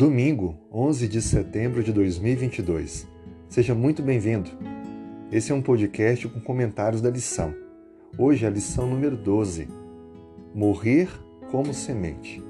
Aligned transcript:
Domingo, 0.00 0.56
11 0.72 1.06
de 1.08 1.20
setembro 1.20 1.84
de 1.84 1.92
2022. 1.92 3.06
Seja 3.50 3.74
muito 3.74 4.02
bem-vindo. 4.02 4.48
Esse 5.30 5.52
é 5.52 5.54
um 5.54 5.60
podcast 5.60 6.26
com 6.26 6.40
comentários 6.40 7.02
da 7.02 7.10
lição. 7.10 7.54
Hoje 8.16 8.46
é 8.46 8.48
a 8.48 8.50
lição 8.50 8.86
número 8.86 9.14
12. 9.14 9.68
Morrer 10.54 11.10
como 11.50 11.74
semente. 11.74 12.42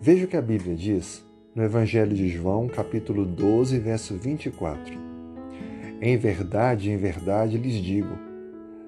Veja 0.00 0.24
o 0.24 0.26
que 0.26 0.38
a 0.38 0.40
Bíblia 0.40 0.74
diz 0.74 1.22
no 1.54 1.62
Evangelho 1.62 2.16
de 2.16 2.30
João, 2.30 2.66
capítulo 2.66 3.26
12, 3.26 3.78
verso 3.78 4.16
24. 4.16 4.94
Em 6.00 6.16
verdade, 6.16 6.90
em 6.90 6.96
verdade 6.96 7.58
lhes 7.58 7.74
digo: 7.74 8.16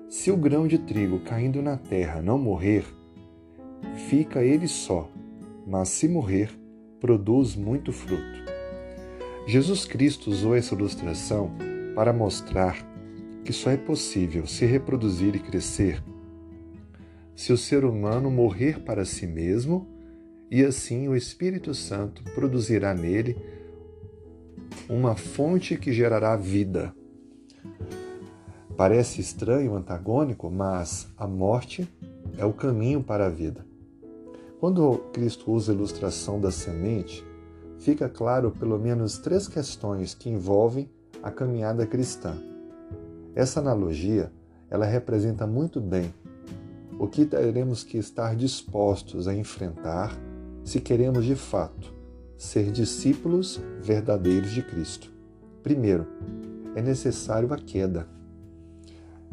se 0.08 0.30
o 0.30 0.36
grão 0.38 0.66
de 0.66 0.78
trigo 0.78 1.20
caindo 1.20 1.60
na 1.60 1.76
terra 1.76 2.22
não 2.22 2.38
morrer, 2.38 2.86
fica 4.08 4.42
ele 4.42 4.66
só, 4.66 5.10
mas 5.66 5.90
se 5.90 6.08
morrer, 6.08 6.61
produz 7.02 7.56
muito 7.56 7.92
fruto. 7.92 8.44
Jesus 9.44 9.84
Cristo 9.84 10.30
usou 10.30 10.54
essa 10.54 10.72
ilustração 10.72 11.50
para 11.96 12.12
mostrar 12.12 12.78
que 13.44 13.52
só 13.52 13.72
é 13.72 13.76
possível 13.76 14.46
se 14.46 14.64
reproduzir 14.64 15.34
e 15.34 15.40
crescer 15.40 16.00
se 17.34 17.52
o 17.52 17.56
ser 17.56 17.84
humano 17.84 18.30
morrer 18.30 18.84
para 18.84 19.04
si 19.04 19.26
mesmo 19.26 19.88
e 20.48 20.64
assim 20.64 21.08
o 21.08 21.16
Espírito 21.16 21.74
Santo 21.74 22.22
produzirá 22.34 22.94
nele 22.94 23.36
uma 24.88 25.16
fonte 25.16 25.76
que 25.76 25.92
gerará 25.92 26.36
vida. 26.36 26.94
Parece 28.76 29.20
estranho, 29.20 29.74
antagônico, 29.74 30.48
mas 30.48 31.08
a 31.16 31.26
morte 31.26 31.88
é 32.38 32.44
o 32.44 32.52
caminho 32.52 33.02
para 33.02 33.26
a 33.26 33.28
vida. 33.28 33.71
Quando 34.62 34.96
Cristo 35.12 35.50
usa 35.50 35.72
a 35.72 35.74
ilustração 35.74 36.40
da 36.40 36.52
semente, 36.52 37.26
fica 37.80 38.08
claro 38.08 38.52
pelo 38.52 38.78
menos 38.78 39.18
três 39.18 39.48
questões 39.48 40.14
que 40.14 40.30
envolvem 40.30 40.88
a 41.20 41.32
caminhada 41.32 41.84
cristã. 41.84 42.36
Essa 43.34 43.58
analogia, 43.58 44.30
ela 44.70 44.86
representa 44.86 45.48
muito 45.48 45.80
bem 45.80 46.14
o 46.96 47.08
que 47.08 47.26
teremos 47.26 47.82
que 47.82 47.98
estar 47.98 48.36
dispostos 48.36 49.26
a 49.26 49.34
enfrentar 49.34 50.16
se 50.62 50.80
queremos 50.80 51.24
de 51.24 51.34
fato 51.34 51.92
ser 52.38 52.70
discípulos 52.70 53.60
verdadeiros 53.80 54.52
de 54.52 54.62
Cristo. 54.62 55.10
Primeiro, 55.60 56.06
é 56.76 56.80
necessário 56.80 57.52
a 57.52 57.56
queda. 57.56 58.06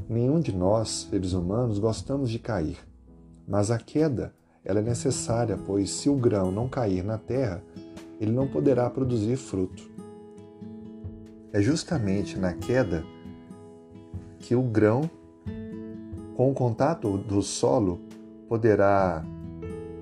Nenhum 0.09 0.39
de 0.39 0.51
nós, 0.55 1.07
seres 1.07 1.33
humanos, 1.33 1.77
gostamos 1.77 2.31
de 2.31 2.39
cair, 2.39 2.79
mas 3.47 3.69
a 3.69 3.77
queda 3.77 4.33
ela 4.69 4.81
é 4.81 4.83
necessária, 4.83 5.57
pois 5.57 5.89
se 5.89 6.11
o 6.11 6.15
grão 6.15 6.51
não 6.51 6.69
cair 6.69 7.03
na 7.03 7.17
terra, 7.17 7.63
ele 8.21 8.31
não 8.31 8.47
poderá 8.47 8.87
produzir 8.87 9.35
fruto. 9.35 9.89
É 11.51 11.59
justamente 11.59 12.37
na 12.37 12.53
queda 12.53 13.03
que 14.37 14.53
o 14.53 14.61
grão, 14.61 15.09
com 16.35 16.51
o 16.51 16.53
contato 16.53 17.17
do 17.17 17.41
solo, 17.41 17.99
poderá 18.47 19.25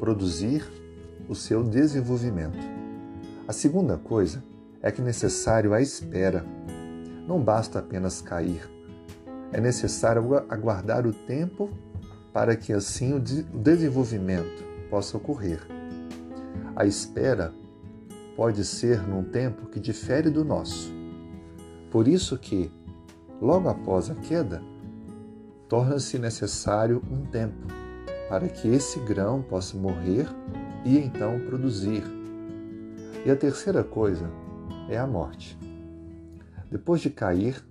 produzir 0.02 0.70
o 1.30 1.34
seu 1.34 1.64
desenvolvimento. 1.64 2.60
A 3.48 3.54
segunda 3.54 3.98
coisa 3.98 4.44
é 4.82 4.92
que 4.92 5.00
é 5.00 5.06
necessário 5.06 5.74
a 5.74 5.80
espera. 5.80 6.46
Não 7.26 7.40
basta 7.40 7.80
apenas 7.80 8.20
cair. 8.20 8.70
É 9.54 9.62
necessário 9.62 10.44
aguardar 10.50 11.08
o 11.08 11.14
tempo 11.14 11.70
para 12.38 12.56
que 12.56 12.72
assim 12.72 13.16
o 13.16 13.20
desenvolvimento 13.20 14.64
possa 14.92 15.18
ocorrer. 15.18 15.60
A 16.76 16.86
espera 16.86 17.52
pode 18.36 18.64
ser 18.64 19.02
num 19.02 19.24
tempo 19.24 19.66
que 19.66 19.80
difere 19.80 20.30
do 20.30 20.46
nosso. 20.46 20.94
Por 21.90 22.08
isso 22.08 22.38
que, 22.38 22.72
logo 23.42 23.68
após 23.70 24.12
a 24.12 24.14
queda, 24.14 24.62
torna-se 25.68 26.20
necessário 26.20 27.02
um 27.10 27.26
tempo 27.26 27.66
para 28.30 28.48
que 28.48 28.68
esse 28.68 29.00
grão 29.00 29.42
possa 29.42 29.76
morrer 29.76 30.28
e 30.86 30.96
então 30.96 31.40
produzir. 31.40 32.04
E 33.26 33.32
a 33.32 33.36
terceira 33.36 33.84
coisa 33.84 34.30
é 34.88 34.96
a 35.00 35.08
morte. 35.08 35.58
Depois 36.70 37.02
de 37.02 37.10
cair 37.10 37.66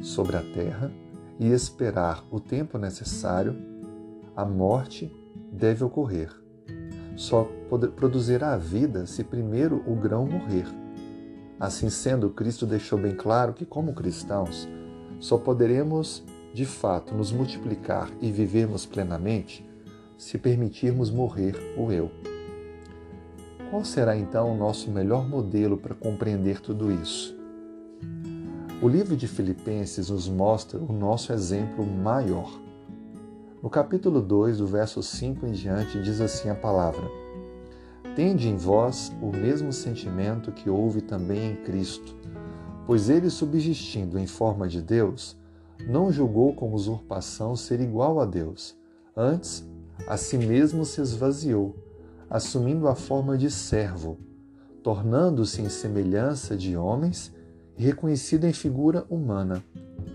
sobre 0.00 0.36
a 0.36 0.42
terra 0.42 0.92
e 1.40 1.50
esperar 1.50 2.24
o 2.30 2.38
tempo 2.38 2.78
necessário, 2.78 3.74
a 4.36 4.44
morte 4.44 5.10
deve 5.50 5.82
ocorrer. 5.82 6.30
Só 7.16 7.44
produzirá 7.96 8.52
a 8.52 8.58
vida 8.58 9.06
se 9.06 9.24
primeiro 9.24 9.82
o 9.86 9.96
grão 9.96 10.26
morrer. 10.26 10.66
Assim 11.58 11.88
sendo, 11.88 12.28
Cristo 12.28 12.66
deixou 12.66 12.98
bem 12.98 13.16
claro 13.16 13.54
que, 13.54 13.64
como 13.64 13.94
cristãos, 13.94 14.68
só 15.18 15.38
poderemos 15.38 16.22
de 16.52 16.66
fato 16.66 17.14
nos 17.14 17.32
multiplicar 17.32 18.10
e 18.20 18.30
vivermos 18.30 18.84
plenamente 18.84 19.66
se 20.18 20.38
permitirmos 20.38 21.10
morrer 21.10 21.54
o 21.76 21.90
eu. 21.90 22.10
Qual 23.70 23.84
será 23.84 24.16
então 24.16 24.52
o 24.52 24.56
nosso 24.56 24.90
melhor 24.90 25.28
modelo 25.28 25.76
para 25.76 25.94
compreender 25.94 26.60
tudo 26.60 26.92
isso? 26.92 27.36
O 28.82 28.88
livro 28.88 29.16
de 29.16 29.26
Filipenses 29.26 30.10
nos 30.10 30.28
mostra 30.28 30.78
o 30.78 30.92
nosso 30.92 31.32
exemplo 31.32 31.84
maior. 31.84 32.65
No 33.66 33.70
capítulo 33.70 34.22
2, 34.22 34.58
do 34.58 34.66
verso 34.68 35.02
5 35.02 35.44
em 35.44 35.50
diante, 35.50 36.00
diz 36.00 36.20
assim 36.20 36.48
a 36.48 36.54
palavra: 36.54 37.02
Tende 38.14 38.48
em 38.48 38.56
vós 38.56 39.12
o 39.20 39.36
mesmo 39.36 39.72
sentimento 39.72 40.52
que 40.52 40.70
houve 40.70 41.00
também 41.00 41.50
em 41.50 41.56
Cristo, 41.56 42.14
pois 42.86 43.10
ele, 43.10 43.28
subsistindo 43.28 44.20
em 44.20 44.26
forma 44.28 44.68
de 44.68 44.80
Deus, 44.80 45.36
não 45.84 46.12
julgou 46.12 46.54
como 46.54 46.76
usurpação 46.76 47.56
ser 47.56 47.80
igual 47.80 48.20
a 48.20 48.24
Deus. 48.24 48.76
Antes, 49.16 49.68
a 50.06 50.16
si 50.16 50.38
mesmo 50.38 50.84
se 50.84 51.00
esvaziou, 51.00 51.74
assumindo 52.30 52.86
a 52.86 52.94
forma 52.94 53.36
de 53.36 53.50
servo, 53.50 54.16
tornando-se 54.80 55.60
em 55.60 55.68
semelhança 55.68 56.56
de 56.56 56.76
homens 56.76 57.34
reconhecido 57.74 58.44
em 58.44 58.52
figura 58.52 59.04
humana. 59.10 59.60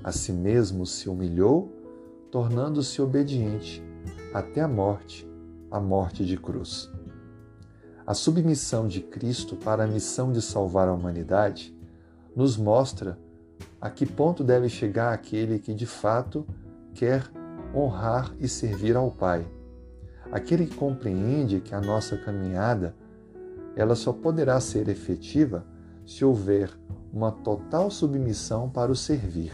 A 0.02 0.14
si 0.14 0.32
mesmo 0.32 0.86
se 0.86 1.10
humilhou 1.10 1.81
tornando-se 2.32 3.02
obediente 3.02 3.84
até 4.34 4.62
a 4.62 4.68
morte, 4.68 5.30
a 5.70 5.80
morte 5.80 6.26
de 6.26 6.38
cruz. 6.38 6.90
A 8.08 8.14
submissão 8.14 8.88
de 8.88 9.02
Cristo 9.02 9.58
para 9.58 9.84
a 9.84 9.88
missão 9.88 10.32
de 10.32 10.42
salvar 10.42 10.88
a 10.88 10.94
humanidade 10.94 11.78
nos 12.36 12.56
mostra 12.56 13.20
a 13.80 13.90
que 13.90 14.06
ponto 14.06 14.44
deve 14.44 14.70
chegar 14.70 15.14
aquele 15.14 15.60
que 15.60 15.74
de 15.74 15.86
fato 15.86 16.48
quer 16.94 17.30
honrar 17.76 18.34
e 18.40 18.48
servir 18.48 18.96
ao 18.96 19.12
Pai. 19.12 19.46
Aquele 20.32 20.66
que 20.66 20.76
compreende 20.76 21.60
que 21.60 21.76
a 21.76 21.82
nossa 21.82 22.18
caminhada 22.18 22.96
ela 23.76 23.96
só 23.96 24.14
poderá 24.14 24.60
ser 24.62 24.88
efetiva 24.88 25.66
se 26.06 26.24
houver 26.24 26.70
uma 27.12 27.32
total 27.32 27.92
submissão 27.92 28.70
para 28.70 28.92
o 28.92 28.96
servir. 28.96 29.52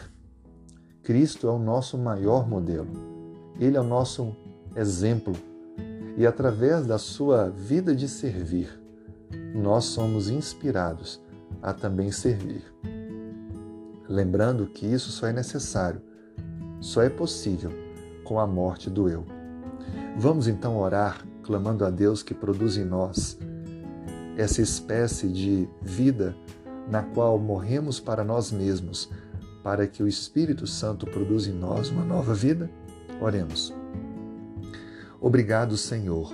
Cristo 1.08 1.48
é 1.48 1.52
o 1.52 1.58
nosso 1.58 1.98
maior 1.98 2.50
modelo. 2.50 2.90
Ele 3.58 3.78
é 3.78 3.80
o 3.80 3.84
nosso 3.84 4.36
exemplo. 4.76 5.32
E 6.18 6.28
através 6.28 6.86
da 6.86 6.98
sua 6.98 7.50
vida 7.50 7.96
de 7.96 8.10
servir, 8.10 8.78
nós 9.56 9.86
somos 9.86 10.30
inspirados 10.30 11.22
a 11.62 11.72
também 11.72 12.12
servir. 12.12 12.62
Lembrando 14.10 14.68
que 14.68 14.86
isso 14.86 15.10
só 15.10 15.28
é 15.28 15.32
necessário, 15.32 16.02
só 16.82 17.02
é 17.02 17.10
possível 17.10 17.72
com 18.26 18.38
a 18.38 18.46
morte 18.46 18.90
do 18.90 19.08
eu. 19.08 19.24
Vamos 20.18 20.46
então 20.46 20.78
orar, 20.78 21.26
clamando 21.42 21.86
a 21.86 21.90
Deus 21.90 22.22
que 22.22 22.34
produz 22.34 22.76
em 22.76 22.84
nós 22.84 23.40
essa 24.36 24.62
espécie 24.62 25.30
de 25.30 25.70
vida 25.82 26.36
na 26.92 27.02
qual 27.02 27.40
morremos 27.40 27.98
para 27.98 28.26
nós 28.26 28.52
mesmos 28.52 29.10
para 29.68 29.86
que 29.86 30.02
o 30.02 30.08
Espírito 30.08 30.66
Santo 30.66 31.06
produza 31.06 31.50
em 31.50 31.54
nós 31.54 31.90
uma 31.90 32.06
nova 32.06 32.34
vida? 32.34 32.72
Oremos. 33.20 33.74
Obrigado, 35.20 35.76
Senhor, 35.76 36.34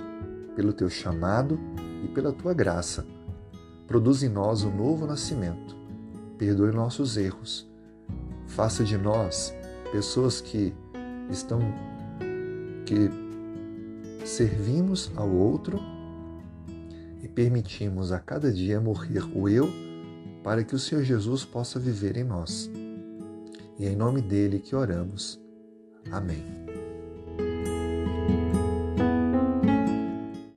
pelo 0.54 0.72
teu 0.72 0.88
chamado 0.88 1.58
e 2.04 2.06
pela 2.06 2.32
tua 2.32 2.54
graça. 2.54 3.04
Produz 3.88 4.22
em 4.22 4.28
nós 4.28 4.62
um 4.62 4.72
novo 4.72 5.04
nascimento. 5.04 5.76
Perdoe 6.38 6.70
nossos 6.70 7.16
erros. 7.16 7.68
Faça 8.46 8.84
de 8.84 8.96
nós 8.96 9.52
pessoas 9.90 10.40
que 10.40 10.72
estão 11.28 11.58
que 12.86 13.10
servimos 14.24 15.10
ao 15.16 15.28
outro 15.28 15.80
e 17.20 17.26
permitimos 17.26 18.12
a 18.12 18.20
cada 18.20 18.52
dia 18.52 18.80
morrer 18.80 19.24
o 19.36 19.48
eu 19.48 19.68
para 20.44 20.62
que 20.62 20.76
o 20.76 20.78
Senhor 20.78 21.02
Jesus 21.02 21.44
possa 21.44 21.80
viver 21.80 22.16
em 22.16 22.22
nós. 22.22 22.70
E 23.78 23.86
é 23.86 23.90
em 23.90 23.96
nome 23.96 24.22
dele 24.22 24.60
que 24.60 24.74
oramos. 24.76 25.40
Amém. 26.10 26.63